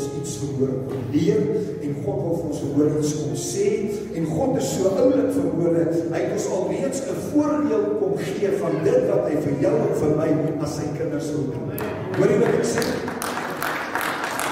[0.00, 1.40] ons iets verhoor kom leer
[1.84, 3.66] en God wil vir ons verhoor iets kom sê
[4.16, 8.78] en God is so oulik verhoor hy het ons alreeds 'n voordeel kom gee van
[8.84, 10.30] dit wat hy vir jou en vir my
[10.64, 11.66] as sy kinders wil doen.
[12.16, 12.84] Hoor jy wat ek sê?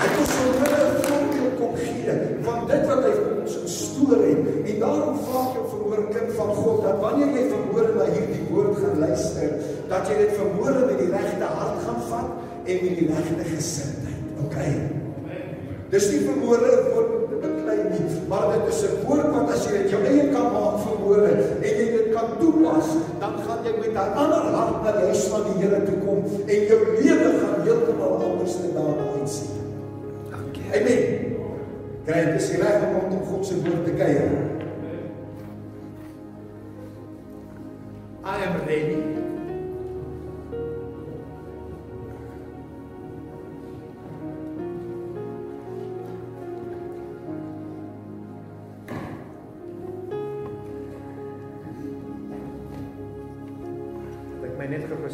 [0.00, 2.14] Hy het ons verhoor 'n voordeel kom gee
[2.48, 6.30] van dit wat hy vir ons gestoor het en daarom vra ek jou verhoor kind
[6.40, 9.50] van God dat wanneer jy verhoor na hierdie woord gaan luister
[9.88, 12.30] dat jy dit verhoor met die regte hart gaan vat
[12.68, 14.22] en met die regte gesindheid.
[14.44, 14.97] OK.
[15.88, 16.42] Dis nie om
[17.30, 20.52] te beklei nie, maar dit is 'n woord wat as jy dit jou eie kan
[20.52, 22.88] maak verhoor en jy dit kan toepas,
[23.20, 26.20] dan gaan jy met 'n ander hart na die huis van die Here toe kom
[26.46, 29.56] en jou lewe gaan heeltemal anders te daarna uitsien.
[30.30, 30.66] Dankie.
[30.76, 31.02] Amen.
[32.04, 34.30] Kry dit is reg om om God se woord te kuier.
[38.24, 39.17] I am ready.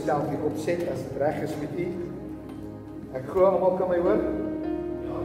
[0.04, 1.84] Myself hier opset as dit reg is met u.
[3.14, 4.22] Ek glo almal kan my hoor.
[5.06, 5.20] Ja.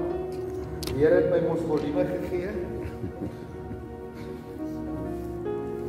[0.86, 2.52] Die Here het my mos volume gegee.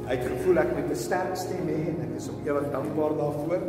[0.08, 3.14] Hy het gevoel ek met 'n sterk stem hê en ek is op ewig dankbaar
[3.20, 3.62] daarvoor.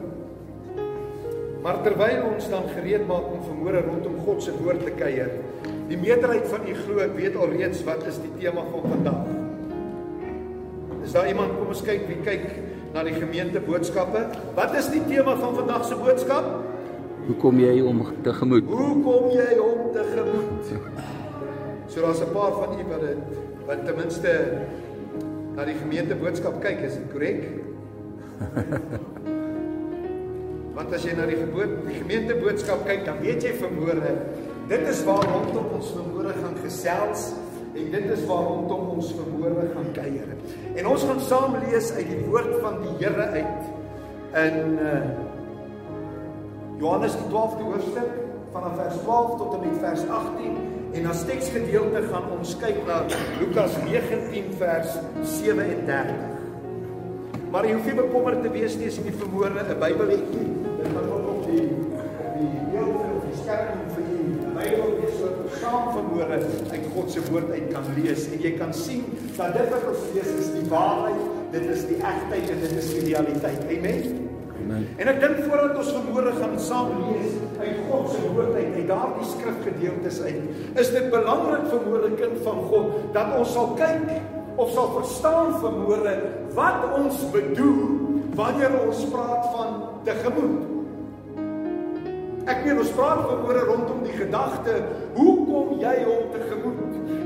[1.61, 5.30] Maar terwyl ons dan gereed maak om vanmôre rondom God se woord te kuier,
[5.88, 9.25] die meerderheid van u glo ek weet alreeds wat is die tema van vandag.
[11.03, 14.25] Is daar iemand kom ons kyk wie kyk na die gemeente boodskappe.
[14.56, 16.47] Wat is die tema van vandag se boodskap?
[17.28, 18.67] Hoe kom jy om te gemoed?
[18.67, 20.72] Hoe kom jy om te gemoed?
[21.88, 23.17] So daar's 'n paar van u wat dit
[23.66, 24.58] wat ten minste
[25.56, 27.44] na die gemeente boodskap kyk, is dit korrek?
[30.75, 34.16] Want as jy na die geboot die gemeente boodskap kyk, dan weet jy vermoere,
[34.68, 37.34] dit is waar rondom ons vermoere gaan gesels
[37.72, 40.34] En dit is waarom toe ons verhoore gaan kuier.
[40.76, 43.62] En ons gaan saam lees uit die woord van die Here uit
[44.42, 45.02] in uh
[46.82, 48.14] Johannes die 12de hoofstuk
[48.52, 50.56] vanaf vers 12 tot en met vers 18
[50.98, 53.04] en as teksgedeelte gaan ons kyk na
[53.40, 56.16] Lukas 19 vers 37.
[57.52, 60.60] Maar jy hoef nie bekommerd te wees nie as jy vermoere 'n Bybel het nie.
[66.96, 69.06] God se woord uit kan lees en jy kan sien
[69.38, 71.22] dat dit wat ons lees is die waarheid,
[71.53, 73.63] dit is die egtheid en dit is die realiteit.
[73.68, 74.03] Amen.
[74.62, 74.84] Amen.
[75.02, 78.90] En ek dink voordat ons vanmôre gaan saam lees uit God se woord uit, uit
[78.90, 80.44] daardie skrifgedeeltes uit,
[80.81, 84.12] is dit belangrik vir môre kind van God dat ons sal kyk
[84.62, 86.16] of sal verstaan vanmôre
[86.58, 87.81] wat ons bedoel
[88.35, 90.69] wanneer ons praat van te gemoed.
[92.50, 94.79] Ek meen ons praat verhoore rondom die gedagte,
[95.18, 96.81] hoe kom jy hom tegemoet?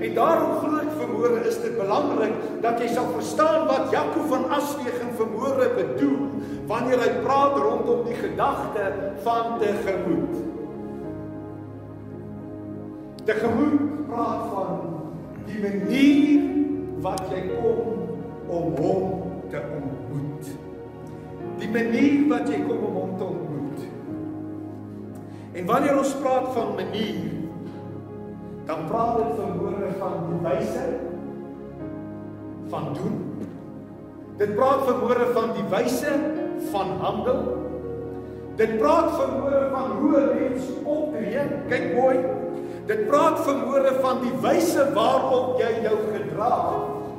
[0.05, 4.49] En daarom glo ek verhoore is dit belangrik dat jy sal verstaan wat Jakob van
[4.53, 6.27] Aswegen verhoore bedoel
[6.69, 8.89] wanneer hy praat rondom die gedagte
[9.25, 10.35] van tegemoet.
[13.25, 14.73] Tegemoet praat van
[15.45, 16.45] die manier
[17.05, 18.05] wat jy kom
[18.47, 19.03] om hom
[19.49, 20.53] te ontmoet.
[21.61, 23.85] Die manier wat jy kom om hom te ontmoet.
[25.55, 27.34] En wanneer ons praat van manier,
[28.65, 29.35] dan praat dit
[29.99, 30.85] van die wyse
[32.69, 33.17] van doen.
[34.37, 36.13] Dit praat verhoore van die wyse
[36.71, 37.43] van handel.
[38.55, 41.39] Dit praat verhoore van hoe 'n mens optree.
[41.67, 42.17] Kyk mooi.
[42.85, 46.53] Dit praat verhoore van die wyse waarop jy jou gedra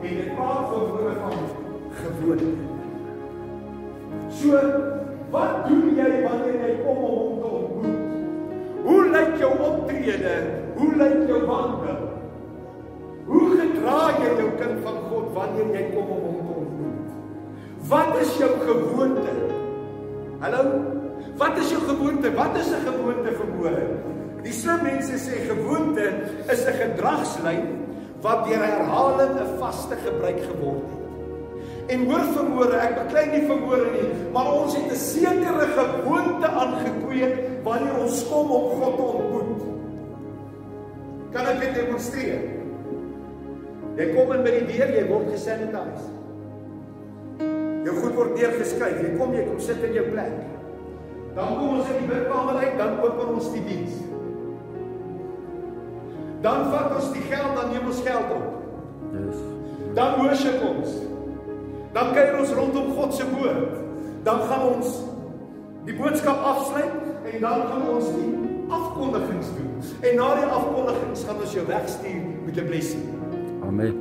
[0.03, 1.39] en dit praat verhoore van
[1.91, 2.45] gewoonte.
[4.29, 4.59] So,
[5.31, 7.99] wat doen jy wanneer jy kom om hom te ontmoet?
[8.85, 10.66] Hoe lyk jou optrede?
[10.77, 12.01] Hoe lyk jou wandel?
[13.27, 17.15] Hoe gedra jy jou kind van God wanneer jy kom om hom te ontmoet?
[17.89, 19.37] Wat is jou gewoonte?
[20.43, 20.65] Hallo?
[21.41, 22.33] Wat is jou gewoonte?
[22.37, 23.87] Wat is 'n gewoonte vermoere?
[24.43, 26.07] Die slim mense sê gewoonte
[26.53, 27.65] is 'n gedragslyn
[28.21, 31.05] wat deur herhaling 'n vaste gebruik geword het.
[31.87, 37.65] En hoor vermoere, ek beklei nie vermoere nie, maar ons het 'n sekere gewoonte aangekweek
[37.65, 39.76] wanneer ons kom om God te ontmoet.
[41.37, 42.45] Kan ek dit demonstreer?
[43.97, 46.13] Jy kom in by die deur, jy word gesanitiseer.
[47.85, 49.03] Jou goed word neergeskryf.
[49.05, 50.39] Jy kom, jy kom sit in jou plek.
[51.37, 53.99] Dan kom ons in die bidkamer uit, dan open ons die diens.
[56.45, 58.49] Dan vat ons die geld, dan neem ons geld op.
[59.13, 59.45] Yes.
[59.97, 60.97] Dan worship ons.
[61.93, 63.77] Dan kyk ons rondom God se woord.
[64.25, 64.97] Dan gaan ons
[65.85, 69.73] die boodskap afsluit en dan gaan ons die afkondigings doen.
[70.01, 73.07] En na die afkondigings gaan ons jou wegstuur met 'n blessing.
[73.63, 73.95] Amen.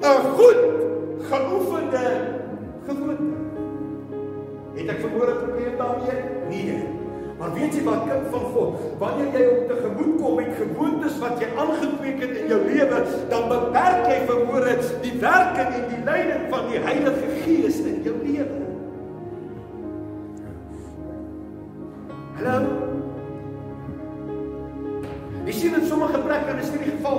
[0.00, 0.76] 'n Goed
[1.28, 2.04] geoefende
[2.86, 3.34] gewoonte.
[4.74, 6.20] Het ek vermoere probleem daarmee?
[6.48, 6.84] Nee.
[7.38, 11.40] Maar weet jy wat kind van God, wanneer jy op tegemoet kom met gewoontes wat
[11.40, 16.48] jy aangekweek het in jou lewe, dan beperk jy vermoere die werking en die leiding
[16.54, 18.64] van die Heilige Gees in jou lewe.
[22.40, 22.85] Hallo.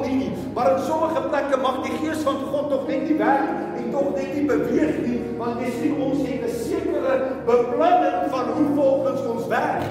[0.08, 3.78] Nie nie, maar in sommige plekke mag die Gees van God tog net nie werk
[3.78, 7.14] en tog net nie beweeg nie, want jy sien ons het 'n sekere
[7.46, 9.88] beplanning van hoe volgens ons werk.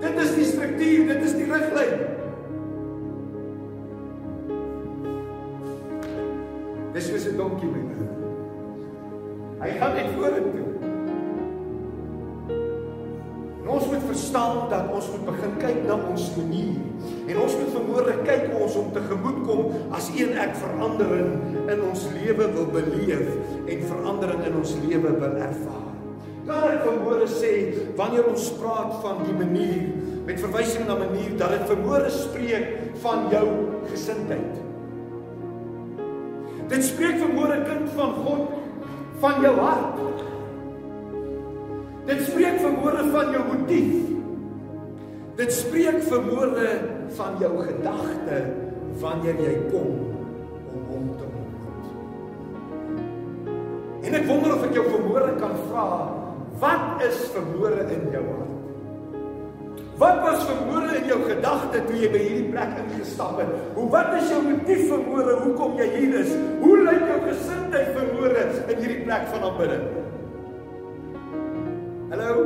[0.00, 1.98] Dit is die struktuur, dit is die riglyn.
[6.92, 8.08] Dis soos 'n donkie nou.
[9.60, 10.69] Hy gaan net vorentoe.
[14.10, 16.78] Verstaan dat ons moet begin kyk na ons manier.
[17.30, 21.30] En ons moet vermoere kyk hoe ons om tegemoet kom as een ek verandering
[21.70, 23.28] in ons lewe wil beleef
[23.70, 25.88] en verandering in ons lewe wil ervaar.
[26.48, 27.52] Kan ek vermoere sê
[27.98, 29.84] wanneer ons praat van die manier
[30.26, 32.66] met verwysing na manier dat dit vermoere spreek
[33.04, 33.46] van jou
[33.92, 34.58] gesindheid.
[36.70, 38.58] Dit spreek vermoere kind van God
[39.20, 40.28] van jou hart.
[42.08, 43.96] Dit spreek vermoere van jou motief.
[45.40, 46.70] Dit spreek vermoere
[47.16, 48.38] van jou gedagte
[49.00, 49.90] wanneer jy kom
[50.70, 51.86] om hom te ontmoet.
[54.04, 55.88] En ek wonder of ek jou vermoere kan vra,
[56.60, 58.56] wat is vermoere in jou hart?
[60.00, 63.50] Wat was vermoere in jou gedagte toe jy by hierdie plek ingestap het?
[63.76, 65.34] Hoe wat is jou motief vermoere?
[65.42, 66.30] Hoekom jy hier is?
[66.62, 69.84] Hoe lyk jou gesindheid vermoere in hierdie plek van aanbidding?
[72.10, 72.34] Hallo.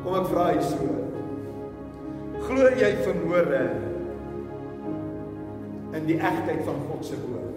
[0.00, 0.80] Kom ek vra jy so.
[2.46, 3.60] Glo jy vermoere
[5.92, 7.52] in die egtheid van God se woord?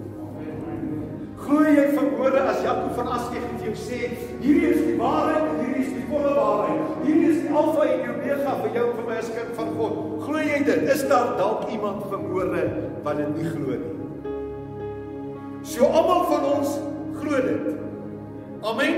[1.40, 4.00] Glo jy vermoere as Jakob van Askeg vir jou sê,
[4.42, 6.90] hierdie is die waarheid en hierdie is die volle waarheid.
[7.06, 9.70] Hierdie is die alfa en die omega vir jou en vir my as kind van
[9.80, 9.96] God.
[10.26, 10.82] Glo jy dit?
[10.98, 12.64] Is daar dalk iemand vermoere
[13.08, 13.96] wat dit nie glo nie?
[15.64, 16.76] So almal van ons
[17.22, 17.81] glo dit.
[18.64, 18.96] Amen.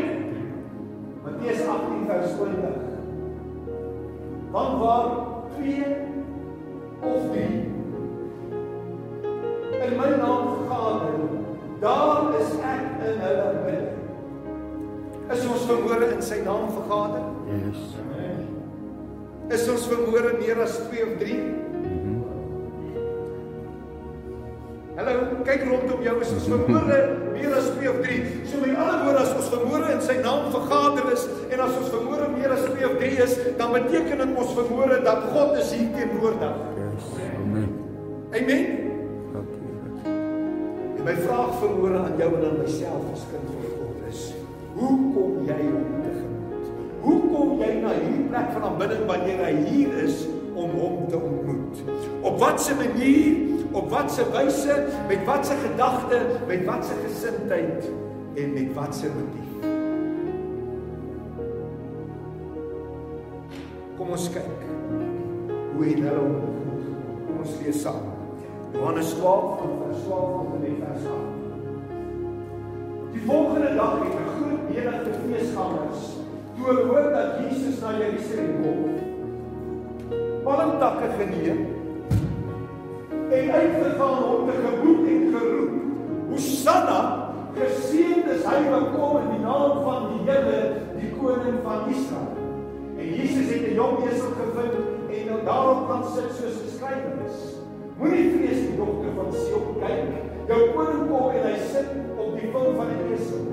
[1.23, 2.57] Matteus 18 vers 20.
[4.51, 5.09] Want waar
[5.55, 5.85] twee
[6.99, 7.71] of drie
[9.83, 11.15] in my naam vergader,
[11.79, 13.91] daar is ek in hulle midde.
[15.31, 17.25] Is ons vermoere in sy naam vergader?
[17.51, 17.81] Yes.
[19.51, 21.39] Is ons vermoere meer as 2 of 3?
[24.99, 25.13] Hallo,
[25.47, 26.99] kyk rondom jou, is ons vermoere
[27.33, 27.82] meer as 2
[33.73, 36.55] dan beteken dit ons vermoere dat God is hier teenwoordig.
[36.77, 37.05] Yes.
[37.41, 37.69] Amen.
[38.31, 38.65] Amen.
[39.33, 39.61] Dankie.
[40.97, 44.21] En my vraag verhoor aan jou en aan myself as kind van God is:
[44.73, 46.67] Hoe kom jy hom tegemoet?
[47.01, 50.21] Hoe kom jy na hierdie plek van aanbidding wanneer hy hier is
[50.53, 51.81] om hom te ontmoet?
[52.21, 54.77] Op watter manier, op watter wyse,
[55.09, 57.89] met watter gedagte, met watter gesindheid
[58.37, 59.52] en met watter motief?
[63.97, 64.61] Kom ons kyk.
[65.73, 66.85] Hoe het hulle hom ontmoet?
[67.27, 68.07] Kom ons lees saam.
[68.73, 71.33] Johannes 12 van vers 12 tot en met vers 8.
[73.13, 76.03] Die volgende dag het 'n groot menigte feesgangers
[76.55, 78.81] toe hulle hoor dat Jesus na Jerusalem kom,
[80.43, 81.59] palmtakke geneem
[83.29, 85.73] en uitgegaan om te geboet en geroep.
[86.29, 86.99] Hosanna,
[87.57, 90.61] geseënd is hy wat kom in die naam van die Here,
[90.97, 92.32] die koning van Israel.
[93.03, 94.75] En Jesus het 'n jong esel gevind
[95.17, 97.37] en daarop kan sit soos geskrywe is.
[97.97, 100.03] Moenie vrees die dogter van Sion kyk.
[100.47, 101.89] Jou koning kom en hy sit
[102.23, 103.43] op die vel van 'n esel.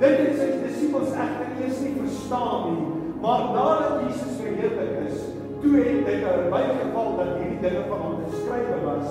[0.00, 2.86] Dit het sy disippels egter eers nie verstaan nie,
[3.22, 5.18] maar nadat Jesus verheerlik is,
[5.60, 9.08] toe het dit hulle bygeval dat hierdie dinge van hom geskrywe was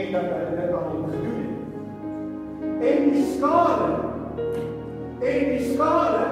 [0.00, 1.54] en dat hy dit aan hom gedoen het.
[2.90, 3.92] En die skare
[5.20, 6.26] en die skare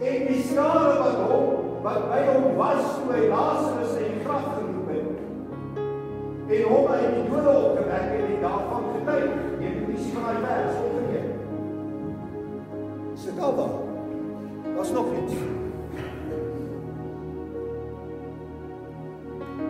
[0.00, 4.46] en die skare wat hom wat by hom was toe hy Lazarus uit die graf
[4.54, 5.18] geroep het
[6.48, 9.32] en hom uit die dode opgewek en daarvan getuig.
[9.60, 11.30] Jy moet nie sien van daai vers opgeneem.
[13.14, 13.76] Sit al daar.
[14.74, 15.34] Daar's nog iets.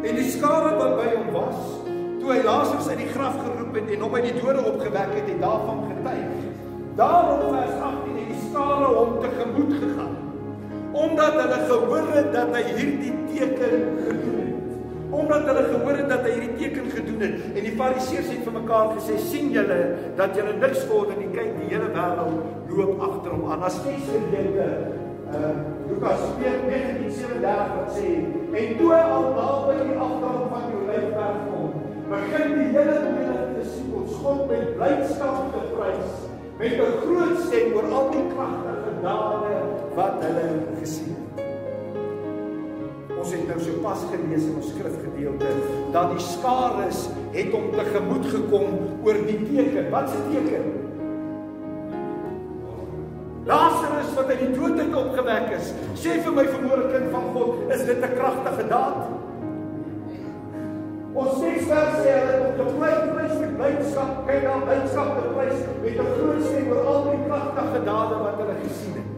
[0.03, 1.59] En die skare wat by hom was,
[2.21, 5.27] toe hy Lazarus uit die graf geroep het en hom uit die dode opgewek het,
[5.33, 6.47] het daarvan getuig.
[6.99, 10.28] Daarom vers 18 het die skare hom tegemoet gegaan.
[10.93, 14.55] Omdat hulle gehoor het dat hy hierdie teken gedoen het.
[15.11, 18.57] Omdat hulle gehoor het dat hy hierdie teken gedoen het en die fariseërs het vir
[18.61, 19.81] mekaar gesê sien julle
[20.21, 23.67] dat julle niks vorder nie kyk die hele wêreld loop agter hom aan.
[23.69, 24.71] As jy gedeelte
[25.29, 25.53] uh
[25.89, 28.09] Lukas 4:19-37 wat sê
[28.61, 31.73] en toe al naby die afdaling van die Olyfberg kom,
[32.09, 36.28] begin die hele menigte disippels God met blydskap te prys
[36.59, 39.55] met 'n groot stem oor al die kragtige dade
[39.95, 40.49] wat hulle
[40.81, 41.45] gesien het.
[43.19, 45.51] Ons het nou sopas gelees in ons skrifgedeelte
[45.93, 48.67] dat die skares het hom tegemoet gekom
[49.05, 49.91] oor die teken.
[49.91, 50.67] Wat 'n teken?
[53.45, 55.73] Lazarus wat uit die dood uit opgewek is.
[55.95, 59.18] Sê vir my vermoorde kind van God, is dit 'n kragtige daad?
[61.19, 65.31] Ons sê vers sê hulle op die plek prys met blydskap, kyk dan blydskap te
[65.35, 69.11] prys met 'n groot stem oor al die kragtige dade wat hulle gesien het.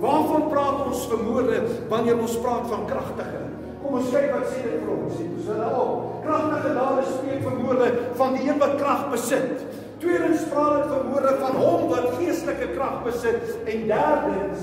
[0.00, 1.58] Waarvan praat ons vermoorde
[1.92, 3.42] wanneer ons praat van kragtige?
[3.82, 5.16] Kom ons kyk wat sê dit vir ons.
[5.36, 6.24] Dis hulle op.
[6.24, 9.64] Kragtige dade spreek vermoorde van die een wat krag besit.
[9.98, 14.62] Tweedens praat dit vermoorde van hom wat geestelike krag besit en derdens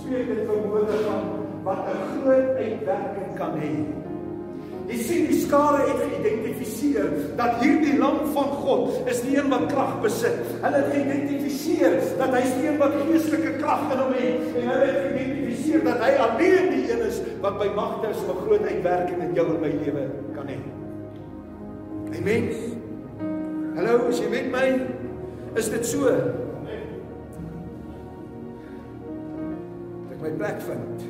[0.00, 1.22] spreek dit vermoorde van
[1.68, 3.74] wat 'n groot uitwerking kan hê.
[4.90, 9.68] Jy sien die skare het geïdentifiseer dat hierdie lam van God is die een wat
[9.70, 10.40] krag besit.
[10.64, 14.88] Hulle het geïdentifiseer dat hy die een wat geestelike krag in hom het en hulle
[14.88, 19.22] het geïdentifiseer dat hy alleen die een is wat by magte is om groot uitwerking
[19.28, 20.04] in jou en my lewe
[20.34, 20.58] kan hê.
[22.18, 22.50] Amen.
[23.78, 24.66] Hallo, as jy met my
[25.60, 26.10] is dit so.
[30.10, 31.08] Ek my plek vind.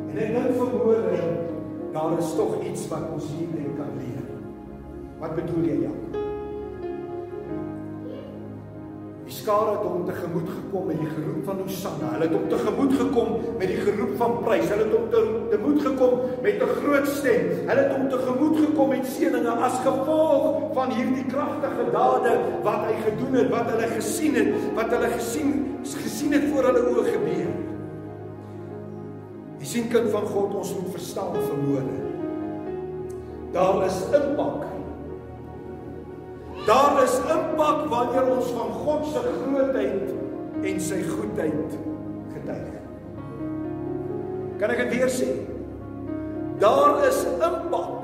[0.00, 1.48] En ek dink vermoorde
[1.92, 4.26] daar is tog iets wat ons hierin kan leer.
[5.18, 6.28] Wat bedoel jy, Jan?
[9.30, 12.08] Die skare het hom tegemoet gekom met die geroep van Hosanna.
[12.16, 13.28] Hulle het hom tegemoet gekom
[13.60, 14.66] met die geroep van prys.
[14.72, 16.14] Hulle het hom tegemoet gekom
[16.46, 17.46] met 'n groot stem.
[17.68, 22.32] Hulle het hom tegemoet gekom met seëninge as gevolg van hierdie kragtige dade
[22.62, 25.50] wat hy gedoen het, wat hulle gesien het, wat hulle gesien
[25.82, 27.59] gesien het voor hulle oë gebeur.
[29.70, 31.98] Sien kind van God, ons moet verstaan vermoede.
[33.54, 34.64] Daar is impak.
[36.66, 40.10] Daar is impak wanneer ons van God se grootheid
[40.66, 41.78] en sy goedheid
[42.34, 42.74] getuig.
[44.58, 45.30] Kan ek dit weer sê?
[46.58, 47.99] Daar is impak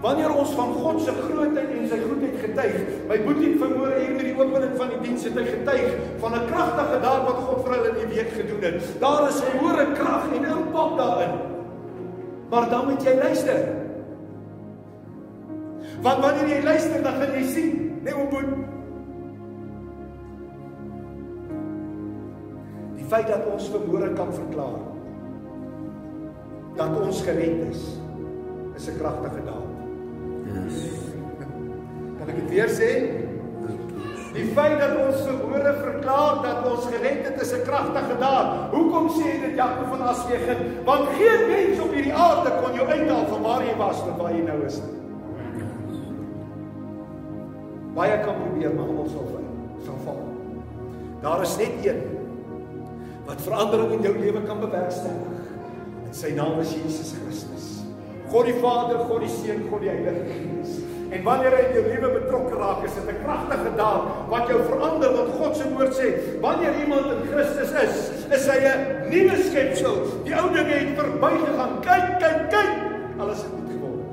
[0.00, 2.76] wanneer ons van God se grootheid en sy goedheid getuig.
[3.10, 6.46] My boetie vermoere hier met die opening van die diens het hy getuig van 'n
[6.52, 9.00] kragtige daad wat God vir hulle in die week gedoen het.
[9.00, 11.34] Daar is vermoere krag en impak daarin.
[12.50, 13.60] Maar dan moet jy luister.
[16.02, 18.54] Want wanneer jy luister, dan gaan jy sien, nee ou boet.
[22.96, 24.78] Die feit dat ons vermoere kan verklaar
[26.78, 27.98] dat ons gered is,
[28.76, 29.57] is 'n kragtige daad.
[32.38, 32.92] Dit weer sê?
[34.36, 38.70] Die feit dat ons verhoore verklaar dat ons gered het is 'n kragtige daad.
[38.74, 40.58] Hoekom sê dit Jakob van Aswegen?
[40.84, 44.32] Want geen mens op hierdie aarde kon jou uithaal van waar jy was tot waar
[44.32, 44.80] jy nou is.
[47.94, 49.46] Baie kan probeer, maar almal sal val.
[49.84, 50.22] Sal val.
[51.20, 52.02] Daar is net een
[53.26, 55.42] wat verandering in jou lewe kan bewerkstellig.
[56.06, 57.82] En sy naam is Jesus Christus.
[58.30, 60.78] God die Vader, God die Seun, God die Heilige Gees.
[61.08, 64.60] En wanneer hy in jou lewe betrokke raak, is dit 'n kragtige daad wat jou
[64.62, 66.08] verander want God se woord sê,
[66.40, 67.96] wanneer iemand in Christus is,
[68.36, 69.96] is hy 'n nuwe skepsel.
[70.24, 71.80] Die ou dinge het verbygegaan.
[71.80, 72.72] Kyk, kyk, kyk.
[73.18, 74.04] Alles het nuut geword.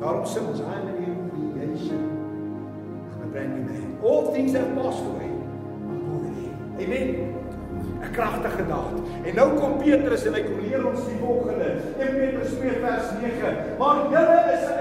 [0.00, 1.14] Daarom sê ons I am a new
[1.52, 2.02] creation.
[3.12, 3.98] I'm a brand new man.
[4.02, 5.28] All things have passed away.
[6.80, 7.36] Amen.
[8.00, 8.94] 'n kragtige daad.
[9.24, 11.68] En nou kom Petrus en hy kom leer ons die volgende.
[11.98, 13.54] 1 Petrus 2 vers 9.
[13.78, 14.77] Maar julle is 'n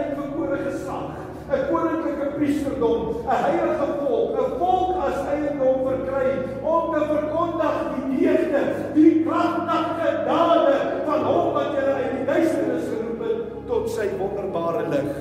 [0.48, 1.12] uitverkore geslag,
[1.48, 6.30] 'n koninklike priesterdom, 'n heilige volk, 'n volk as eiendom verkry
[6.62, 8.63] om te verkondig die deugde,
[8.94, 14.88] die kragtige dade van hom wat julle uit die duisternis geroep het tot sy wonderbare
[14.89, 15.12] lig.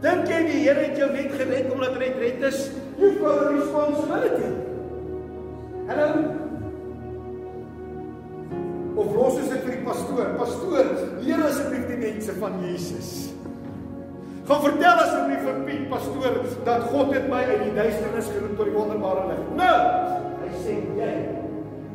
[0.00, 2.70] Dink jy die Here het jou net gered omdat hy red is?
[2.98, 4.52] You've got a responsibility.
[5.88, 6.08] Hallo.
[8.96, 10.36] Of los is dit vir die pastoor?
[10.38, 10.83] Pastoor,
[11.24, 13.12] leer asseblief die mense van Jesus.
[14.48, 16.34] Gaan vertel asseblief vir Piet pastoor
[16.66, 19.46] dat God het my uit die duisternis geroep tot die wonderbare lig.
[19.60, 19.78] Nou,
[20.42, 21.14] hy sê jy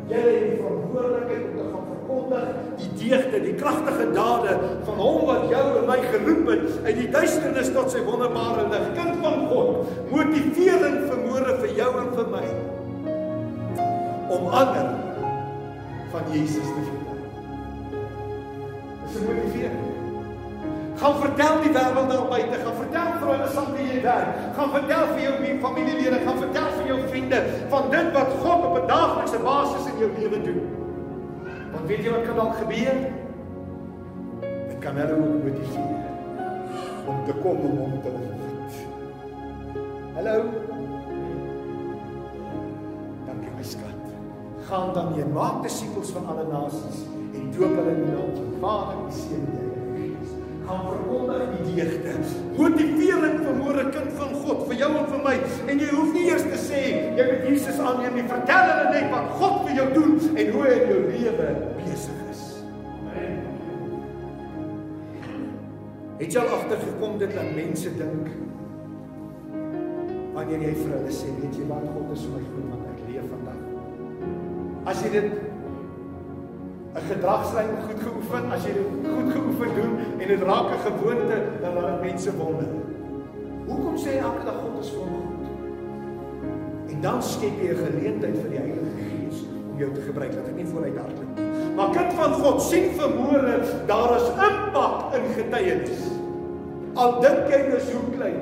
[0.10, 2.48] jy het die verantwoordelikheid om te gaan verkondig
[2.80, 4.56] die deugde, die kragtige dade
[4.88, 8.90] van hom wat jou en my geroep het uit die duisternis tot sy wonderbare lig.
[8.98, 12.46] Kind van God, motivering vermoere vir jou en vir my.
[14.50, 14.90] ander
[16.12, 16.99] van Jesus te vertel.
[19.20, 19.88] Dis 'n motivering.
[20.96, 24.70] Gaan vertel die wêreld daar buite, gaan vertel vir hulle saam wie jy werk, gaan
[24.72, 25.34] vertel vir jou
[25.64, 29.98] familielede, gaan vertel vir jou vriende van dit wat God op 'n daaglikse basis in
[30.00, 30.62] jou lewe doen.
[31.72, 32.96] Want weet jy wat kan dalk gebeur?
[34.70, 36.04] Dit kan hulle ook motiveer
[37.08, 38.74] om te kom om hom te ontmoet.
[40.16, 40.36] Hallo.
[43.28, 44.02] Dankie my skat.
[44.68, 48.54] Gaan dan heen, maak disippels van alle nasies en doop hulle in die naam van
[48.64, 50.32] Vader, die Seun en die Heilige Gees.
[50.68, 52.16] Gaan verkondig die deugde.
[52.58, 55.36] Motiveer en vermoere kind van God vir jou en vir my.
[55.72, 56.82] En jy hoef nie eers te sê
[57.18, 58.28] jy moet Jesus aanneem nie.
[58.30, 62.22] Vertel hulle net wat God vir jou doen en hoe hy in jou lewe besig
[62.34, 62.44] is.
[62.98, 63.42] Amen.
[66.20, 68.32] Het jy al agtergekom dit dat mense dink
[70.36, 73.00] wanneer jy vir hulle sê, weet jy wat God is vir my goed want ek
[73.10, 73.64] leef vandag.
[74.88, 75.49] As jy dit
[76.96, 81.38] 'n gedragslyn goed geoefen, as jy dit goed geoefen doen en dit raak 'n gewoonte,
[81.62, 82.70] dan laat dit mense wonder.
[83.68, 85.46] Hoekom sê elke dag God is vir my goed?
[86.94, 89.38] En dan skep jy 'n geleentheid vir die Heilige Gees
[89.72, 90.34] om jou te gebruik.
[90.34, 91.46] Laat dit nie vooruit hardloop nie.
[91.76, 93.56] Maar kind van God sien vermoere,
[93.86, 96.04] daar is impak in getuienis.
[96.94, 98.42] Al dink jy dis hoe klein,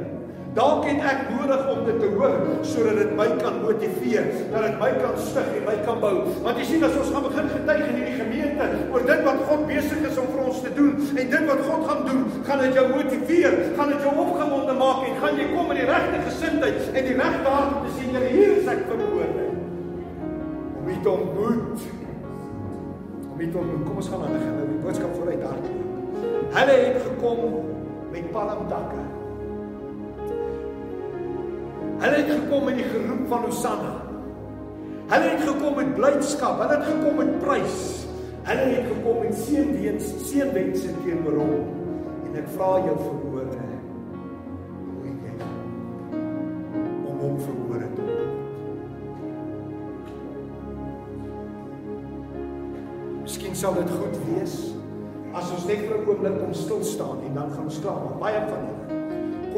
[0.58, 4.78] Dalk het ek nodig om dit te hoor sodat dit my kan motiveer, dat dit
[4.82, 6.14] my kan stig en my kan bou.
[6.42, 9.68] Want jy sien as ons gaan begin getuig in hierdie gemeente oor dit wat God
[9.70, 12.80] besig is om vir ons te doen en dit wat God gaan doen, gaan dit
[12.80, 16.82] jou motiveer, gaan dit jou opgewonde maak en gaan jy kom in die regte gesindheid
[16.88, 19.46] en die regte hart om te sien dat hier is ek verhoorde.
[20.80, 21.86] Om dit ontmoet.
[23.28, 23.86] Om dit ontmoet.
[23.86, 25.62] Kom ons gaan aan die boodskap vooruit daar.
[26.58, 27.46] Hulle het gekom
[28.10, 29.06] met palmdakke.
[31.98, 33.94] Hulle het gekom met die geroep van Hosanna.
[35.08, 37.80] Hulle het gekom met blydskap, hulle het gekom met prys.
[38.44, 41.66] Hulle het gekom met seënwens, seënwense teenoor hom.
[42.28, 43.66] En ek vra jou verhoorde.
[44.78, 45.34] Hoe jy
[47.08, 48.08] om hom verhoorde te
[53.24, 54.60] Miskien sal dit goed wees
[55.36, 58.20] as ons net vir 'n oomblik kom stil staan en dan gaan ons klaar maak.
[58.20, 58.77] Baie van julle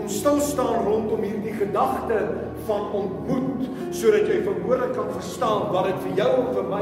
[0.10, 2.18] kom stil staan rondom hierdie gedagte
[2.66, 6.82] van ontmoet sodat jy verhoor kan verstaan wat dit vir jou en vir my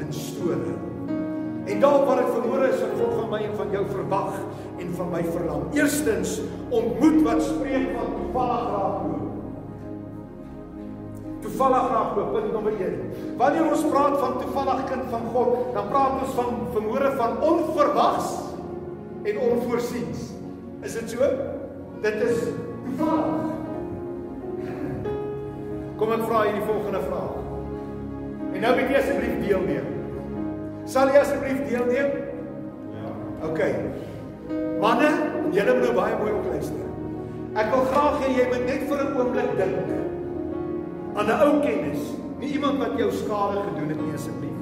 [0.00, 0.62] instoor.
[1.68, 4.40] En dalk wat dit verhoor is wat God van my en van jou verwag
[4.80, 5.66] en van my verlang.
[5.76, 6.38] Eerstens
[6.72, 9.28] ontmoet wat spreek van toevallig raakloop.
[11.44, 12.98] Toevallig raakloop punt nommer 1.
[13.36, 18.36] Wanneer ons praat van toevallig kind van God, dan praat ons van verhoor van onverwags
[19.28, 20.30] en onvoorsiens.
[20.82, 21.34] Is dit so?
[22.02, 22.38] Dit is
[22.96, 23.50] toevallig.
[25.96, 27.34] Kom ek vra hierdie volgende vraag.
[28.52, 29.90] En nou moet jy asseblief deelneem.
[30.90, 32.16] Sal jy asseblief deelneem?
[32.96, 33.12] Ja.
[33.48, 33.60] OK.
[34.82, 35.10] Manne,
[35.54, 36.88] julle moet nou baie mooi opluister.
[37.52, 39.90] Ek wil graag hê jy moet net vir 'n oomblik dink
[41.14, 42.02] aan 'n ou kennis,
[42.40, 44.58] nie iemand wat jou skade gedoen het nie asseblief.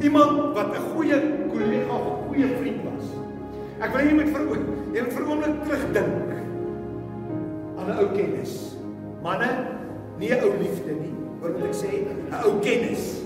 [0.00, 1.18] Iemand wat 'n goeie
[1.50, 3.06] kollega of 'n goeie vriend was.
[3.80, 4.42] Ek wil jy moet vir
[4.94, 6.30] jy moet vir oomblik terugdink
[7.80, 8.76] aan 'n ou kennis.
[9.22, 9.48] Manne,
[10.18, 13.22] nie 'n ou liefde nie, hoor wat ek sê, 'n ou kennis.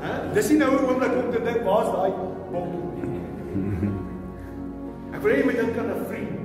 [0.00, 0.10] Hæ?
[0.34, 2.12] Dis nie nou 'n oomblik om te dink waar's daai
[2.52, 2.68] bok.
[5.14, 6.38] Ek wil hê jy moet dink aan 'n vriend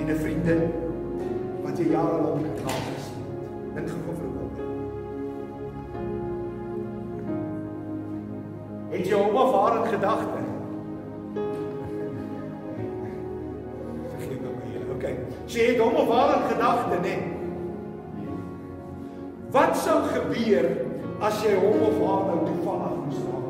[0.00, 0.62] en 'n vriendin
[1.62, 3.04] wat jy jare lank gehad het.
[3.74, 4.66] Dink gou vir 'n oomblik.
[8.90, 10.37] Het jy hom of haar gedagte?
[15.48, 16.96] Sy het hom of haar gedagte?
[17.00, 17.20] Nee.
[19.50, 20.66] Wat sou gebeur
[21.24, 23.46] as jy hom of haar nou toevallig moes raak?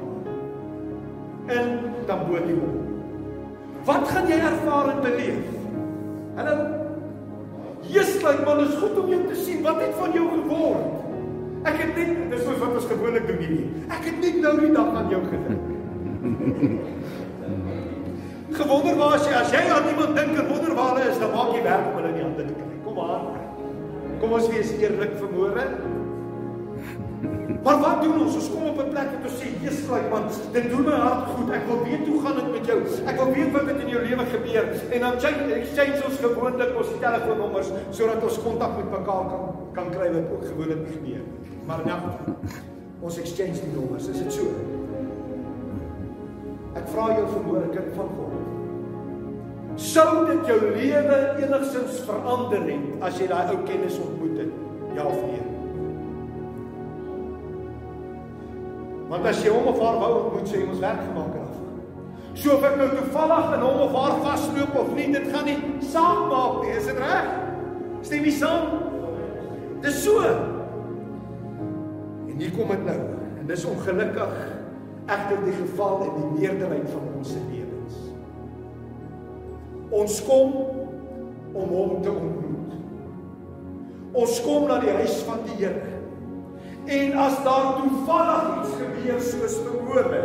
[1.57, 1.73] In
[2.07, 2.59] Tamboti.
[3.89, 5.51] Wat gaan jy ervaar en beleef?
[6.39, 6.55] Hallo.
[7.89, 9.63] Jesus, like man, is goed om jou te sien.
[9.67, 10.87] Wat het van jou geword?
[11.67, 13.67] Ek het net dis wat ons gewoonlik doen hier.
[13.91, 15.63] Ek het net nou die dag aan jou gedink.
[18.59, 21.31] Gewonder waar as jy as jy aan iemand dink en wonder waar hulle is, dan
[21.31, 22.79] maak jy werk om hulle in die hande te kry.
[22.83, 23.29] Kom aan.
[24.19, 25.67] Kom ons wees eerlik vermoere.
[27.63, 28.39] Maar wat doen ons?
[28.39, 31.29] Ons kom op 'n plek waar ons sê, "Jesus, like man, dit doen my hart
[31.35, 31.51] goed.
[31.55, 32.79] Ek wil weet hoe gaan dit met jou.
[33.07, 36.77] Ek wil weet wat het in jou lewe gebeur." En dan change exchange ons gewoonlik
[36.79, 41.23] ons telefoonnommers sodat ons kontak met mekaar kan kan kry wat ook gewoonlik gebeur.
[41.67, 41.99] Maar nou
[43.01, 44.09] ons exchange die nommers.
[44.09, 44.78] Is dit so?
[46.79, 48.39] Ek vra jou vermoere kind van God.
[49.79, 54.57] Sou dit jou lewe enigsins verander het as jy daai ou kennis ontmoet het?
[54.97, 55.45] Ja of nee?
[59.09, 61.55] Want as jy hom of haar wou ontmoet, sê jy ons werk gemaak het af.
[62.39, 65.57] So of ek nou toevallig in hom of haar vasloop of nie, dit gaan nie
[65.95, 67.33] saak maak nie, is dit reg?
[68.07, 68.69] Stem jy saam?
[69.83, 70.21] Dis so.
[72.29, 73.01] En hier kom dit nou.
[73.39, 74.58] En dis ongelukkig
[75.09, 78.01] egter die geval in die meerderheid van ons lewens.
[79.91, 80.53] Ons kom
[81.57, 82.75] om hom te ontmoet.
[84.19, 85.95] Ons kom na die huis van die Here.
[86.89, 90.23] En as daar toevallig iets gebeur soos verhoorde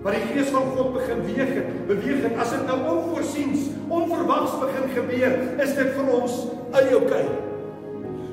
[0.00, 4.54] wat die gees van God begin beweeg het, beweeg het, as dit nou onvoorsiens, onverwags
[4.62, 6.38] begin gebeur, is dit vir ons
[6.72, 7.26] uit okay.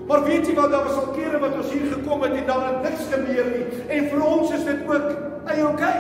[0.08, 2.68] Maar weet jy wat, daar was al kere wat ons hier gekom het en daar
[2.68, 3.66] het niks gebeur nie
[3.96, 5.10] en vir ons is dit ook
[5.48, 5.98] uit okay.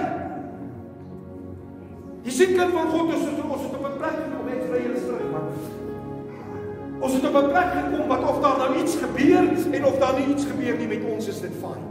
[2.27, 4.81] Jy sien kind van God, ons is ons het op 'n plek gekom, net vir
[4.81, 5.75] julle terug, maar
[6.99, 10.19] Ons het op 'n plek gekom wat of daar nou iets gebeur en of daar
[10.19, 11.83] nie iets gebeur nie met ons is dit fyn.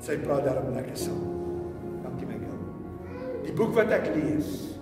[0.00, 1.22] Sy praat daarom lekker saam.
[2.02, 2.62] Dankie my kind.
[3.42, 4.75] Die boek wat ek lees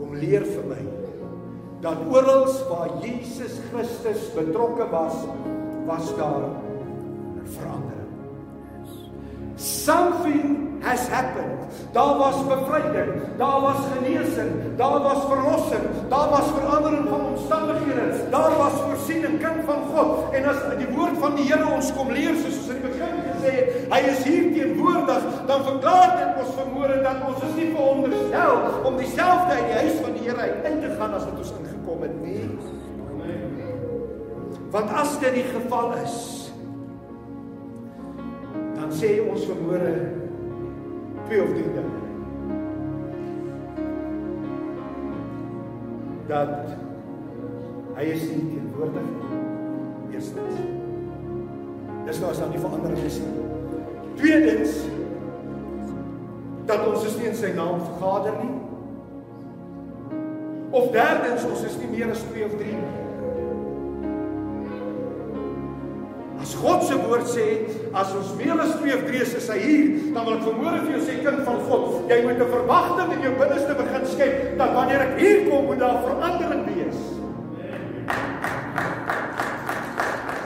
[0.00, 0.82] kom leer vir my
[1.80, 5.14] dat oral waar Jesus Christus betrokke was,
[5.88, 8.10] was daar 'n verandering.
[9.56, 11.60] Something has happened.
[11.92, 18.56] Daar was bevryding, daar was genesing, daar was verlossing, daar was verandering van omstandighede, daar
[18.56, 20.32] was voorsiening kind van God.
[20.32, 23.29] En as die woord van die Here ons kom leer soos ons in die begin
[23.44, 28.84] het, hy is hier teenwoordig, dan verklaar dit ons vermoere dat ons is nie veronderstel
[28.88, 32.02] om dieselfde uit die huis van die Here in te gaan as wat ons ingekom
[32.06, 32.40] het nie.
[34.70, 36.16] Want as dit die geval is,
[38.76, 39.94] dan sê ons vermoere
[41.26, 41.98] twee of drie dinge.
[46.30, 46.70] Dat
[47.98, 49.40] hy is nie teenwoordig nie.
[50.14, 50.79] Eerstens.
[52.10, 53.42] Dis nou as dan die verandering is nie.
[54.18, 54.72] Tweedens
[56.66, 58.56] dat ons is nie in sy naam vergader nie.
[60.74, 62.96] Of derdens ons is nie meer as 2 of 3 nie.
[66.40, 67.46] As God se woord sê,
[67.94, 70.82] as ons meer as 2 of 3 is, is hy hier, dan wil ek vermoere
[70.82, 74.58] vir jou sê kind van God, jy moet 'n verwagting in jou binneste begin skep
[74.58, 76.98] dat wanneer ek hier kom, moet daar verandering wees.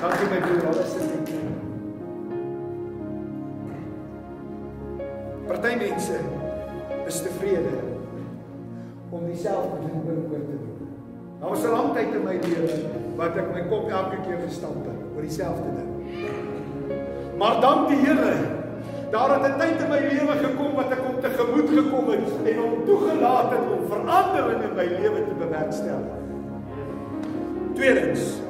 [0.05, 1.04] Dankie my broer, alles is
[5.95, 6.19] mense
[7.07, 7.75] is tevrede
[9.15, 10.89] om dieselfde ding oor te doen.
[11.41, 12.75] Daar was 'n lang tyd in my lewe
[13.17, 15.91] wat ek my kop elke keer gestamp het oor dieselfde ding.
[17.39, 18.35] Maar dank die Here,
[19.11, 22.29] daar het 'n tyd in my lewe gekom wat ek om te gemoed gekom het
[22.51, 26.15] en om toegelaat het om verandering in my lewe te bewerkstellig.
[27.75, 28.41] Tweedens,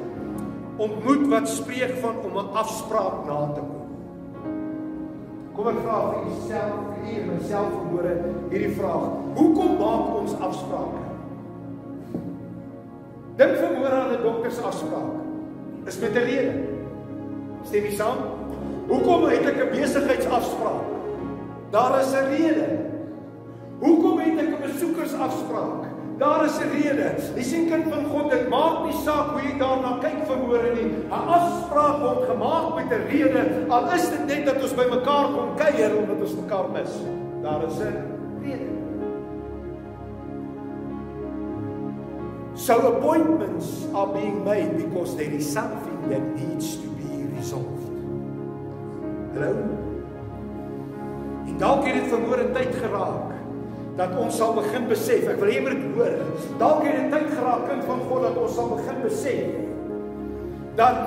[0.77, 3.84] ontmoet wat spreek van om 'n afspraak na te kom.
[5.55, 8.15] Kom ek vra vir jouself, vir u en myself verhoore
[8.51, 9.05] hierdie vraag.
[9.37, 11.03] Hoekom maak ons afsprake?
[13.39, 15.13] Dink verhoor aan 'n doktersafspraak.
[15.87, 16.53] Is met 'n rede.
[17.63, 18.19] Stem jy saam?
[18.87, 20.83] Hoekom het ek 'n besigheidsafspraak?
[21.71, 22.67] Daar is 'n rede.
[23.79, 25.84] Hoekom het ek 'n besoekersafspraak?
[26.17, 27.15] Daar is 'n rede.
[27.35, 30.87] Jy sien kind van God, dit maak nie saak hoe jy daarna kyk verhoor nie.
[30.87, 33.43] 'n Afspraak word gemaak met 'n rede.
[33.69, 36.93] Al is dit net dat ons by mekaar kom kuier omdat ons mekaar mis.
[37.41, 37.95] Daar is 'n
[38.43, 38.69] rede.
[42.53, 47.91] So appointments are being made because there is something that needs to be resolved.
[49.33, 49.53] Hallo?
[51.47, 53.34] En dalk het dit vermoere tyd geraak
[53.95, 55.27] dat ons sal begin besef.
[55.31, 56.17] Ek wil hê jy moet hoor.
[56.59, 59.63] Dalk het dit tyd geraak kind van God dat ons sal begin besef
[60.75, 60.97] dat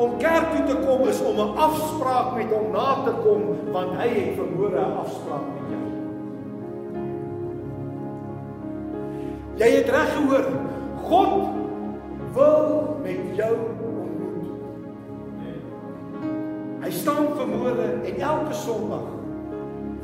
[0.00, 3.92] om kerk toe te kom is om 'n afspraak met hom na te kom want
[4.00, 5.84] hy het vermoere 'n afspraak met jou.
[9.56, 10.46] Jy het reg gehoor.
[11.08, 11.48] God
[12.34, 14.46] wil met jou ontmoet.
[16.80, 19.06] Hy staan vermoere en elke Sondag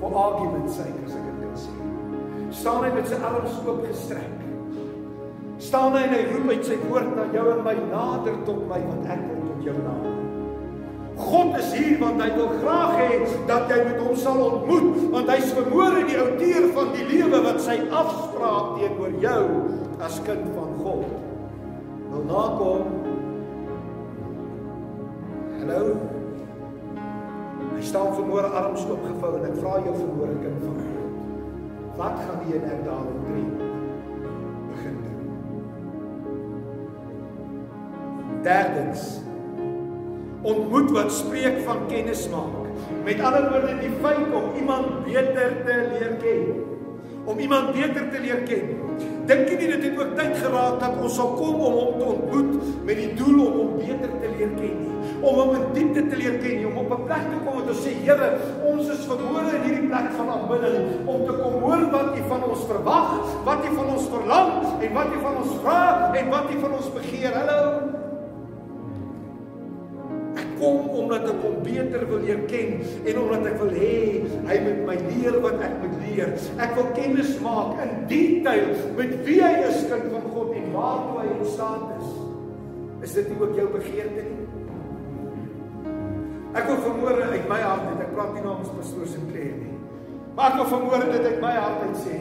[0.00, 1.23] vir argument sake
[2.54, 4.42] Staan hy met sy arms oop gestrek.
[5.62, 8.78] Staan hy en hy roep uit sy woord na jou en my nader tot my
[8.84, 10.20] want ek kom tot jou nader.
[11.14, 15.30] God is hier want hy wil graag hê dat jy met hom sal ontmoet want
[15.30, 19.44] hy's vermoere die outeur van die lewe wat sy afspraak teenoor jou
[20.02, 21.06] as kind van God
[22.14, 22.90] wil nakom.
[25.60, 25.94] Hallo.
[27.74, 30.93] Hy staan vermoere arms oopgevou en ek vra jou vermoere kind van God.
[31.96, 33.50] Wat gaan jy net daarop tree?
[34.70, 35.20] Begin doen.
[38.42, 39.02] Derdens.
[40.42, 42.66] Ontmoet wat spreek van kennis maak.
[43.04, 46.43] Met ander woorde die feit om iemand beter te leer ken.
[47.24, 48.74] Om iemand beter te leer ken.
[49.24, 52.08] Dink jy nie dit het ook tyd geraak dat ons sal kom om hom te
[52.12, 54.90] ontmoet met die doel om hom beter te leer ken nie,
[55.24, 57.66] om hom in diepte te leer ken, nie, om op 'n plek te kom en
[57.70, 58.28] te sê Here,
[58.68, 62.44] ons is verhoor in hierdie plek van aanbidding om te kom hoor wat U van
[62.44, 63.10] ons verwag,
[63.44, 64.52] wat U van ons verlang
[64.84, 67.32] en wat U van ons vra en wat U van ons begeer.
[67.32, 67.83] Hallo
[70.64, 73.98] kom omdat ek hom beter wil leer ken en omdat ek wil hê
[74.48, 76.32] hy moet my leer wat ek moet leer.
[76.64, 81.18] Ek wil kennis maak in detail met wie hy is kind van God en waartoe
[81.20, 82.14] hy in staat is.
[83.04, 84.48] Is dit nie ook jou begeerte nie?
[86.54, 89.74] Ek wil vermoere uit my hart net ek praat nie namens pastoor Sinclair nie.
[90.34, 92.18] Maar ek wil vermoere dit uit my hart uit sê.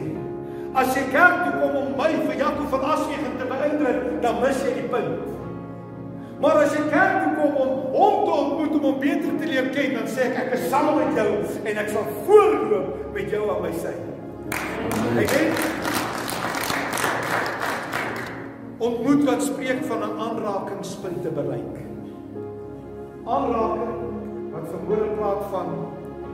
[0.74, 4.62] As jy kerk toe kom om my vir Jakob van Aswegen te beïndruk, dan mis
[4.66, 5.33] jy die punt.
[6.40, 9.70] Maar as jy kerk toe kom om hom te ontmoet om hom beter te leer
[9.74, 11.28] ken, dan sê ek ek is saam met jou
[11.62, 13.94] en ek sal voorloop met jou aan my sy.
[15.04, 15.82] Amen.
[18.84, 21.76] Ontmoet wat spreek van 'n aanrakingspunt te bereik.
[23.24, 24.02] Aanraking
[24.52, 25.68] wat verhoor praat van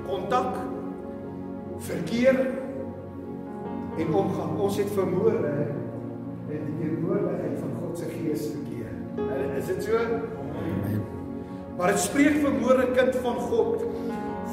[0.06, 0.56] kontak,
[1.78, 2.36] verkeer
[3.98, 4.58] en omgang.
[4.58, 5.38] Ons het vermoor
[6.48, 8.69] in die teenwoordigheid van God se Gees verkeer.
[9.58, 9.96] Is dit so?
[9.96, 11.02] Amen.
[11.76, 13.84] Maar dit spreek vermoere kind van God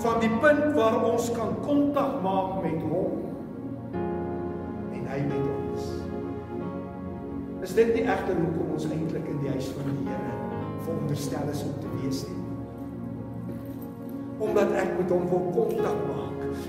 [0.01, 3.23] van die punt waar ons kan kontak maak met hom
[4.93, 5.87] en hy met ons.
[7.65, 10.35] Is dit nie egter hoekom ons eintlik in die huis van die Here
[10.85, 12.46] veronderstel is om te wees nie?
[14.37, 16.27] Omdat ek met hom wil kontak maak.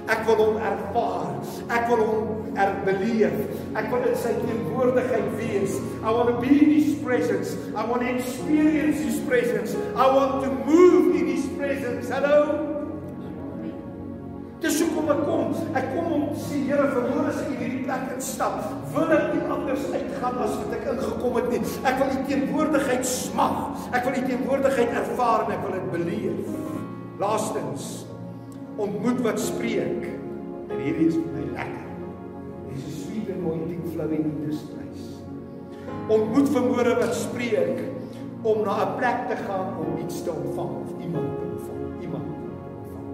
[0.09, 1.35] Ek wil hom ervaar.
[1.69, 3.37] Ek wil hom erbeleef.
[3.77, 5.77] Ek wil in sy teenwoordigheid wees.
[6.01, 7.55] I want to be in his presence.
[7.77, 9.77] I want to experience his presence.
[9.97, 12.09] I want to move in his presence.
[12.09, 12.69] Hallo.
[14.59, 15.53] Dis hoekom ek kom.
[15.79, 18.59] Ek kom om te sê Here, verhoor as ek in hierdie plek instap,
[18.93, 21.61] wil ek nie anders uitgaan as wat ek ingekom het nie.
[21.89, 23.87] Ek wil u teenwoordigheid smag.
[23.95, 26.88] Ek wil u teenwoordigheid ervaar en ek wil dit beleef.
[27.19, 28.07] Laastens
[28.77, 30.07] ontmoet wat spreek.
[30.69, 31.87] En hierdie is vir my lekker.
[32.69, 35.07] Dis sweet anointing flowing in this place.
[36.15, 37.81] Ontmoet vermoere wat spreek
[38.47, 42.03] om na 'n plek te gaan om iets te ontvang of iemand te ontvang.
[42.03, 42.39] Iemand te
[42.77, 43.09] ontvang.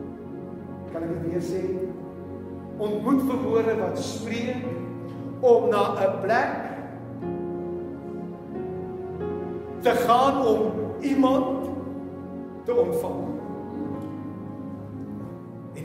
[0.93, 1.65] Kan ek dit weer sê?
[2.77, 4.65] Ontmoet vermoere wat spreek
[5.41, 6.53] om na 'n plek
[9.81, 10.61] te gaan om
[11.01, 11.69] iemand
[12.65, 13.34] te ontvang.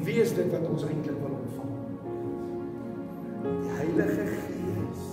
[0.10, 1.74] Wie is dit wat ons eintlik wil ontvang?
[3.44, 5.04] Die Heilige Gees.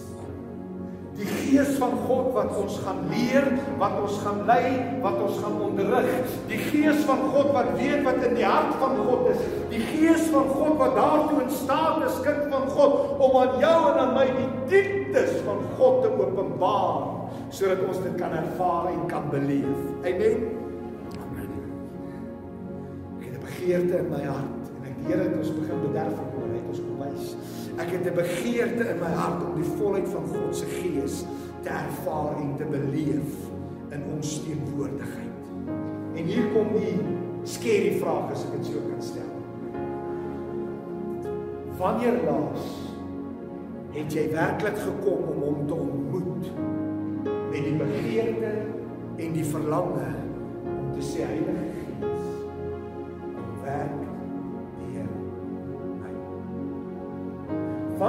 [1.18, 3.44] Die Gees van God wat ons gaan leer,
[3.82, 4.70] wat ons gaan lei,
[5.04, 6.32] wat ons gaan onderrig.
[6.48, 9.44] Die Gees van God wat weet wat in die hart van God is.
[9.74, 13.78] Die Gees van God wat daartoe in staat is, kind van God, om aan jou
[13.92, 17.00] en aan my die dieptes van God te openbaar
[17.52, 19.80] sodat ons dit kan ervaar en kan beleef.
[20.08, 20.44] Amen.
[21.20, 21.56] Amen.
[23.20, 24.55] Ek het 'n begeerte in my hart
[25.06, 27.26] Here het ons begin bederf en hy het ons gewys.
[27.78, 31.24] Ek het 'n begeerte in my hart om die volheid van God se gees
[31.62, 33.30] te ervaar en te beleef
[33.90, 35.42] in ons teenwoordigheid.
[36.14, 36.98] En hier kom die
[37.44, 39.32] skerry vraag as ek dit so kan stel.
[41.78, 42.66] Wanneer laas
[43.90, 46.50] het jy werklik gekom om hom te ontmoet
[47.50, 48.52] met die begeerte
[49.16, 50.08] en die verlange
[50.64, 51.75] om te sê Heilige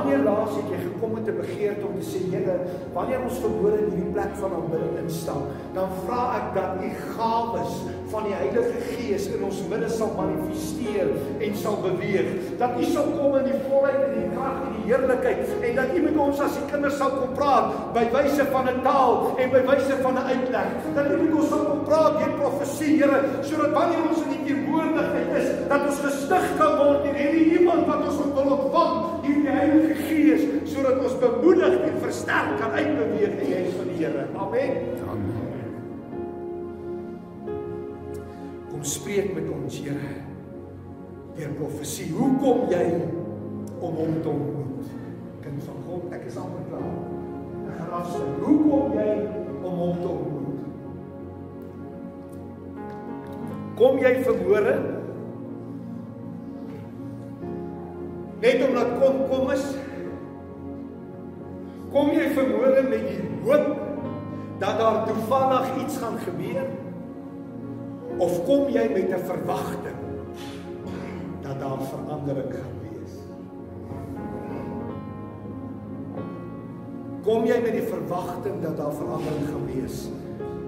[0.07, 2.55] Wanneer laas het jy gekom met 'n begeerte om te sê Here,
[2.93, 5.43] wanneer ons verhoor in hierdie plek van aanbidding instap,
[5.73, 7.73] dan vra ek dat u gawes
[8.11, 11.09] van die Heilige Gees in ons midde sal manifesteer
[11.43, 12.29] en sal beweeg.
[12.59, 15.95] Dat u sal kom in die volheid en die krag en die heerlikheid en dat
[15.95, 19.51] u met ons as die kinders sal kom praat by wyse van 'n taal en
[19.51, 20.69] by wyse van 'n uitleg.
[20.95, 24.43] Dat u met ons sal kom praat deur profesie, Here, sodat wanneer ons in die
[24.47, 29.49] teenwoordigheid is, dat ons gestig kan word en hierdie iemand wat ons wil ontvang, hierdie
[29.49, 30.41] Heilige Gees,
[30.73, 34.25] sodat ons bemoedig en versterk kan uitbeweeg in die huis van die Here.
[34.37, 35.06] Amen.
[38.87, 40.13] Spreek met ons, Here.
[41.37, 42.11] Deur profesie.
[42.15, 42.85] Hoe kom jy
[43.79, 44.91] om hom te ontmoet?
[45.43, 46.95] Kind van God, ek is amper klaar.
[47.67, 48.39] Ek gaan afsluit.
[48.41, 49.11] Hoe kom jy
[49.61, 50.37] om hom te ontmoet?
[53.77, 54.77] Kom jy verhoore?
[58.41, 59.67] Net omdat kom kom is
[61.93, 63.69] kom jy verhoore met die hoop
[64.61, 66.67] dat daar toevallig iets gaan gebeur?
[68.17, 69.99] Of kom jy met 'n verwagting
[71.41, 73.13] dat daar verandering gaan wees?
[77.23, 80.09] Kom jy met die verwagting dat daar verandering gaan wees?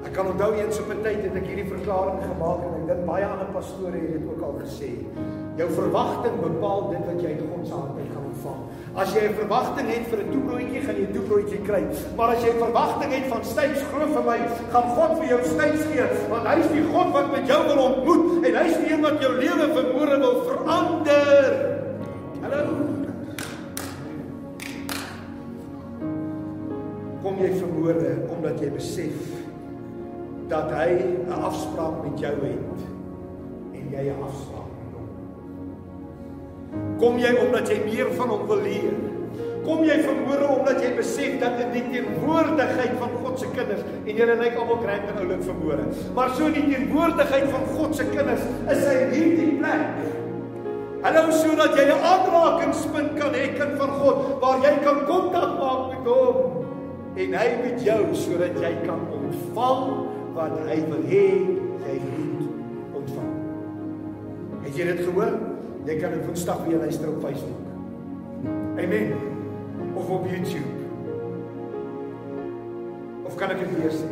[0.06, 3.06] Ek kan onthou eens op 'n tyd het ek hierdie verklaring gemaak en ek dink
[3.06, 4.92] baie ander pastore het dit ook al gesê.
[5.56, 8.62] Jou verwagting bepaal dit wat jy in God se hand gaan ontvang.
[9.00, 11.84] As jy 'n verwagting het vir 'n toebroodjie, gaan jy 'n toebroodjie kry.
[12.18, 14.40] Maar as jy 'n verwagting het van styfs groot vir my,
[14.74, 17.80] gaan God vir jou styfs gee, want hy is die God wat met jou wil
[17.90, 21.52] ontmoet en hy is die een wat jou lewe vermoere wil verander.
[22.44, 22.64] Hallo.
[27.24, 29.16] Kom jy vermoere omdat jy besef
[30.50, 30.92] dat hy
[31.24, 32.80] 'n afspraak met jou het
[33.74, 34.59] en jy 'n afspraak.
[37.00, 38.98] Kom jy omdat jy meer van hom wil leer?
[39.64, 44.10] Kom jy vermoere omdat jy besef dat in die teenwoordigheid van God se kinders en
[44.18, 45.86] jy lyk almal kry en oulik vermoere.
[46.18, 48.44] Maar so in die teenwoordigheid van God se kinders
[48.76, 50.00] is hy hierdie plek.
[51.04, 55.84] Hallo sodat jy 'n aanrakingspunt kan hê kind van God waar jy kan kontak maak
[55.92, 56.66] met hom
[57.16, 59.86] en hy met jou sodat jy kan ontvang
[60.36, 61.28] wat hy wil hê
[61.86, 62.44] jy moet
[63.00, 63.32] ontvang.
[64.64, 65.49] Het jy dit gehoor?
[65.90, 67.62] Jy kan dit Woensdag weer luister op Facebook.
[68.78, 69.14] Amen.
[69.96, 70.70] Of op YouTube.
[73.26, 74.10] Of kan ek dit weer sê?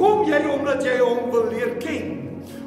[0.00, 2.16] Kom jy omdat jy hom wil leer ken?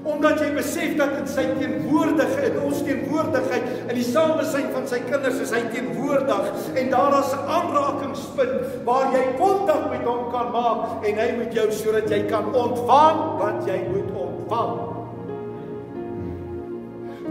[0.06, 5.02] Omdat jy besef dat in sy teenwoordigheid, in ons teenwoordigheid, in die samesyn van sy
[5.08, 10.54] kinders is hy teenwoordig en daar is 'n aanrakingspunt waar jy kontak met hom kan
[10.54, 15.01] maak en hy met jou sodat jy kan ontvang wat jy moet ontvang.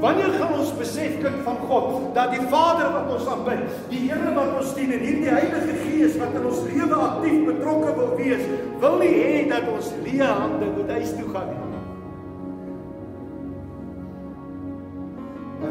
[0.00, 4.34] Wanneer gaan ons besef kind van God dat die Vader wat ons aanbid, die Here
[4.36, 8.46] wat ons dien en hierdie Heilige Gees wat in ons lewe aktief betrokke wil wees,
[8.80, 11.66] wil nie hê dat ons leë hande moet huis toe gaan nie.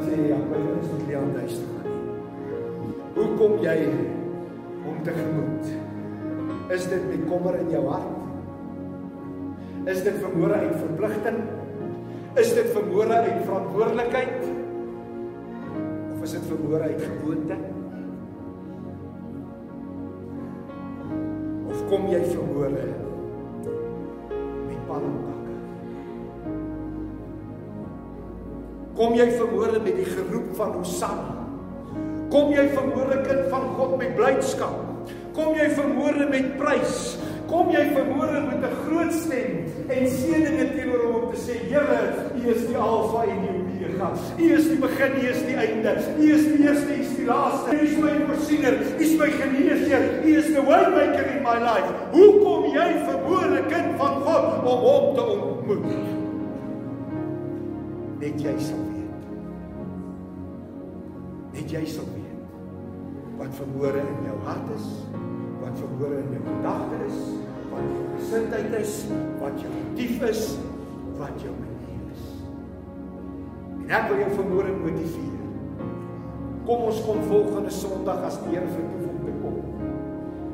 [0.09, 1.97] sê ja, by ons moet Leon huis toe gaan.
[3.17, 3.77] Hoe kom jy
[4.89, 5.71] om te gemoed?
[6.73, 8.15] Is dit met kommer in jou hart?
[9.89, 11.39] Is dit vermoere uit verpligting?
[12.37, 14.43] Is dit vermoere uit verantwoordelikheid?
[16.13, 17.55] Of is dit vermoere uit gewoonte?
[21.69, 22.85] Of kom jy vermoere
[24.67, 25.47] met palmpak?
[28.99, 31.37] Kom jy verhoore met die geroep van Hosanna?
[32.29, 35.09] Kom jy verhoore kind van God met blydskap?
[35.33, 37.17] Kom jy verhoore met prys?
[37.49, 42.01] Kom jy verhoore met 'n groot stem en seëninge teenoor hom om te sê Here,
[42.38, 44.12] U is die Alfa en die Omega.
[44.38, 45.91] U is die begin, U is die einde.
[46.19, 47.71] U is die eerste, U is die laaste.
[47.73, 50.03] U is my voorsiener, U is my geneesheer.
[50.25, 51.89] U is the way maker in my life.
[52.12, 55.85] Hoe kom jy verhoore kind van God om hom te ontmoet?
[58.19, 58.89] Net jy sal
[61.59, 62.29] net jy sal weet
[63.39, 64.88] wat vermoere in jou hart is,
[65.62, 67.19] wat vermoere in jou gedagte is,
[67.79, 68.93] jou gesindheid is,
[69.39, 70.43] wat jou motief is,
[71.19, 72.29] wat jou manier is.
[73.85, 75.27] En ek wil jou vermoere motiveer.
[76.69, 79.59] Kom ons kom volgende Sondag as die Here vertoef om te kom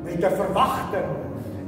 [0.06, 1.10] met 'n verwagting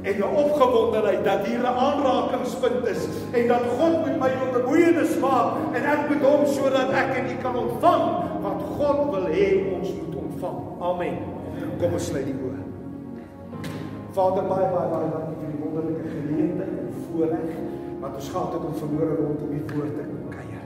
[0.01, 5.19] en 'n opgewondenheid dat hier 'n aanrakingspunt is en dat God met my 'n bemoeienis
[5.19, 8.03] maak en ek met hom sodat ek en u kan ontvang
[8.41, 10.59] wat God wil hê ons moet ontvang.
[10.81, 11.17] Amen.
[11.79, 12.61] Kom ons sluit die oë.
[14.11, 15.38] Vader, baie baie baie dankie
[16.29, 17.57] geleentheid en voorreg
[17.99, 20.65] wat ons gehad het om verhoor rondom u woord te kuier.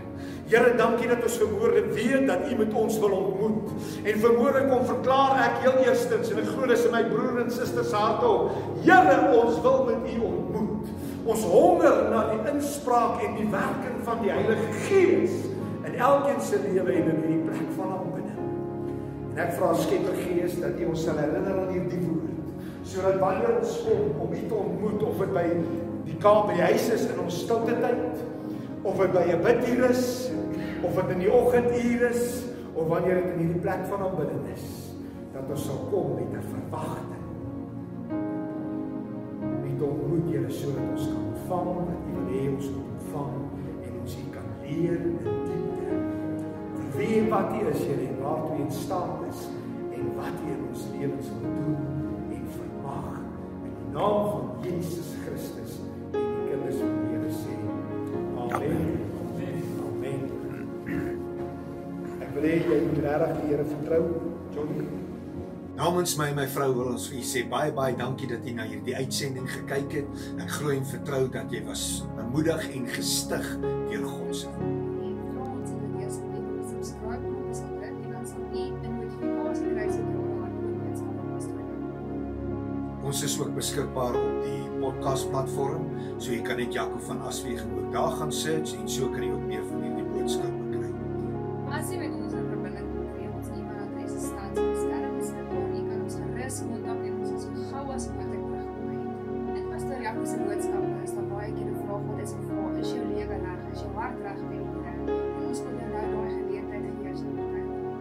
[0.51, 3.71] Here, dankie dat ons verhoor weet dat u met ons wil ontmoet.
[4.03, 7.49] En verhoor kom verklaar ek heel eerstens en ek glo dis in my broer en
[7.51, 8.59] susters harte op.
[8.85, 10.93] Here, ons wil met u ontmoet.
[11.23, 15.37] Ons honger na die inspraak en die werking van die Heilige Gees
[15.87, 18.23] in elkeen se lewe en in hierdie plek van aanbidding.
[19.33, 22.32] En ek vra Skepper Gees dat U ons sal herinner aan hierdie woord,
[22.83, 25.47] sodat wanneer ons kom om U te ontmoet of dit by
[26.07, 28.23] die kamp by die huis is in ons stilte tyd
[28.83, 30.31] of dit by 'n biduur is
[30.83, 34.65] of dit in die oggenduur is of wanneer dit in hierdie plek van aanbidding is,
[35.33, 37.23] dat ons sal kom met 'n verwagting.
[39.63, 43.33] Met ontmoet Here sodat ons kan ontvang wat U wil hê ons moet ontvang
[43.85, 45.19] en ons kan leer in
[46.97, 49.47] wie wat U is, Here, waartoe U in staat is
[49.95, 51.92] en wat U in ons lewens wil doen
[53.93, 57.53] die naam van Jesus Christus en die kinders van die Here sê.
[58.41, 58.85] Amen.
[59.85, 60.21] Amen.
[62.21, 64.03] Ek wil hê jy moet regtig die Here vertrou,
[64.55, 64.87] Johnny.
[65.77, 68.53] Namens my en my vrou wil ons vir u sê baie baie dankie dat u
[68.57, 70.23] na hierdie uitsending gekyk het.
[70.41, 71.85] Ek glo en vertrou dat jy was
[72.17, 74.82] bemoedig en gestig deur God se woord.
[83.43, 85.87] Ook beskikbaar op die podcast platform,
[86.17, 89.31] so jy kan net Jaco van Aswegen ook daar gaan search en so kan jy
[89.35, 90.91] ook meer van hierdie boodskappe kry.
[91.75, 95.65] As jy met ons in verbinding wil tree, ons e-mailadres staan op die skerm beskikbaar.
[95.75, 98.93] Jy kan ons gerus kontak en ons is so gou as moontlik terugkom.
[99.57, 102.93] En pastoor Jaco se boodskappe is daar baie keer 'n vraag wat is vraag, is
[102.95, 103.61] jou lewe reg?
[103.73, 105.19] Is jou hart reg met die Here?
[105.35, 107.51] En ons wil jou nou daai geleentheid gee as jy dit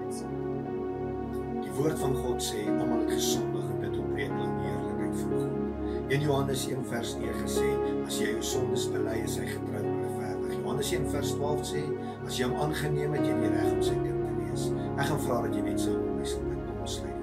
[0.07, 0.27] dit so.
[1.63, 3.52] Die woord van God sê almal het gesondig
[6.13, 7.69] 1 Johannes 1 vers 9 sê
[8.05, 10.59] as jy jou sondes bely is hy getrou en regverdig.
[10.59, 11.85] Johannes 1 vers 12 sê
[12.29, 14.67] as jy hom aangeneem het jy die reg om sy kind te wees.
[14.91, 17.23] Ek gaan vra dat jy net saam met my sal bid kom sluit.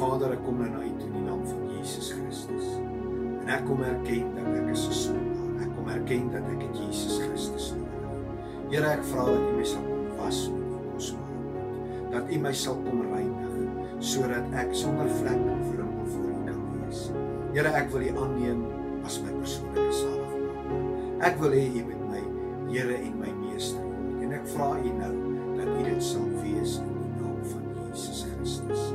[0.00, 2.66] Vader, ek kom nou na U toe in die naam van Jesus Christus.
[3.44, 5.54] En ek kom erken dat ek 'n sondaar.
[5.62, 8.34] Ek kom erken dat ek Jesus Christus nodig.
[8.74, 12.10] Here, ek vra dat U my sal kom was met U kosbare bloed.
[12.10, 13.52] Dat U my sal kom reinig
[14.02, 15.38] sodat ek sonder vlek
[17.52, 18.60] Here, ek wil U aanneem
[19.04, 21.16] as my persoonlike saligmaker.
[21.28, 22.22] Ek wil hê U moet my
[22.72, 24.22] Here en my meester word.
[24.24, 25.10] En ek vra U nou
[25.58, 28.86] dat U dit sal wees in die naam van Jesus Christus.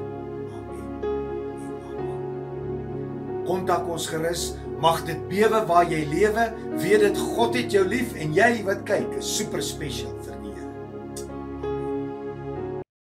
[0.57, 0.87] Amen.
[1.05, 3.43] En amen.
[3.45, 4.47] Kontak ons gerus.
[4.81, 6.49] Mag dit bewe waar jy lewe.
[6.81, 10.36] Weet dit God het jou lief en jy wat kyk is super spesiaal vir